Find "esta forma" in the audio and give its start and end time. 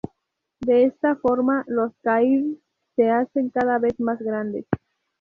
0.85-1.63